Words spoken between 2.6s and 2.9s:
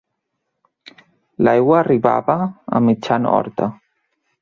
a